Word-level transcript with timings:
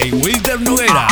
Wilder 0.00 0.58
Noguera. 0.58 1.06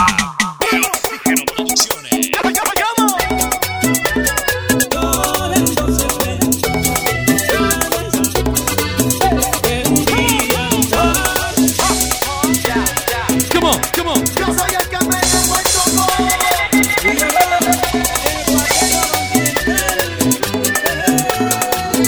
Come 13.50 13.64
on, 13.64 13.80
come 13.92 14.08
on. 14.08 14.24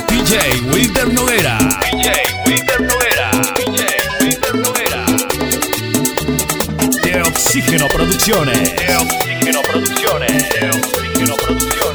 DJ 0.09 0.63
Wilder 0.73 1.07
Noguera. 1.13 1.59
Wilder 2.47 2.81
Noguera. 2.81 3.12
Oxígeno 7.53 7.87
Producciones. 7.87 8.73
Producciones. 11.37 11.92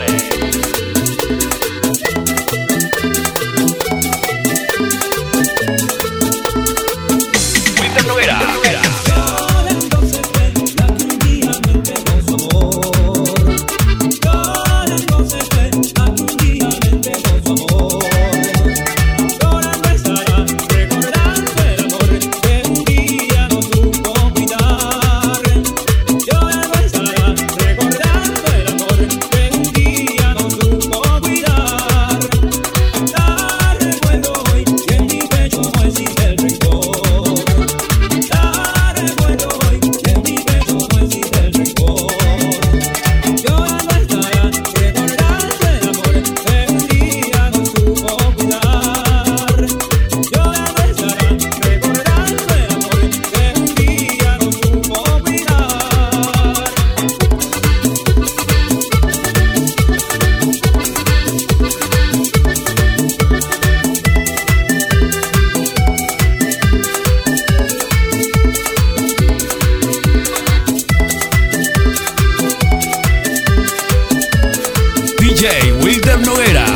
Wilder 76.37 76.66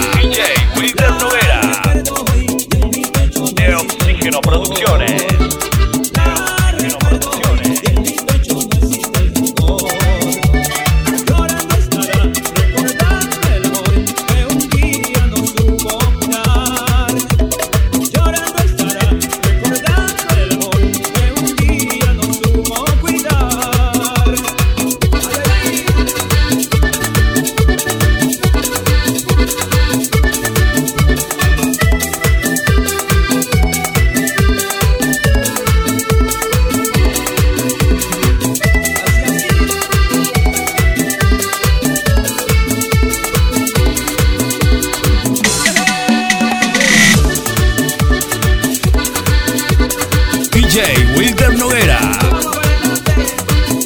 DJ 50.73 51.17
Wilder 51.17 51.53
Noguera. 51.57 51.99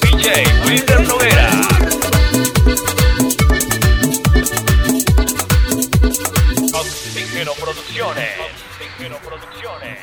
DJ 0.01 0.45
Wilder 0.67 1.01
Noguera. 1.07 1.49
Oxígeno 6.73 7.53
Producciones. 7.53 8.29
Oxígeno 8.39 9.17
Producciones. 9.17 9.99